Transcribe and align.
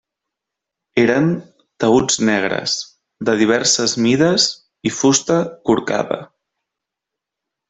Eren 1.01 1.27
taüts 1.83 2.17
negres, 2.29 2.73
de 3.29 3.35
diverses 3.43 3.95
mides 4.07 4.49
i 4.91 4.95
fusta 5.01 5.39
corcada. 5.71 6.19